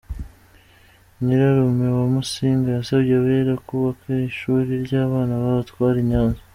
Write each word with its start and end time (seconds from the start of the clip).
Nyirarume 1.23 1.87
wa 1.97 2.05
Musinga 2.15 2.69
yasabye 2.77 3.13
Abera 3.19 3.53
kubaka 3.65 4.05
ishuri 4.29 4.71
ry’abana 4.85 5.33
b’abatware 5.41 5.99
i 6.03 6.07
Nyanza. 6.09 6.41